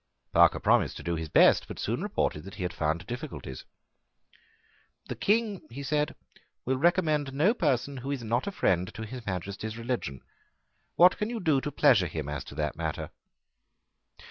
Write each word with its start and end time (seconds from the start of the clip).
Parker 0.33 0.59
promised 0.59 0.97
to 0.97 1.03
do 1.03 1.13
his 1.15 1.29
best, 1.29 1.67
but 1.67 1.77
soon 1.77 2.01
reported 2.01 2.41
that 2.45 2.55
he 2.55 2.63
had 2.63 2.73
found 2.73 3.05
difficulties. 3.05 3.65
"The 5.09 5.15
King," 5.15 5.61
he 5.69 5.83
said, 5.83 6.15
"will 6.65 6.79
recommend 6.79 7.33
no 7.33 7.53
person 7.53 7.97
who 7.97 8.09
is 8.09 8.23
not 8.23 8.47
a 8.47 8.51
friend 8.51 8.91
to 8.95 9.05
His 9.05 9.23
Majesty's 9.27 9.77
religion. 9.77 10.21
What 10.95 11.19
can 11.19 11.29
you 11.29 11.39
do 11.39 11.61
to 11.61 11.71
pleasure 11.71 12.07
him 12.07 12.29
as 12.29 12.43
to 12.45 12.55
that 12.55 12.75
matter?" 12.75 13.11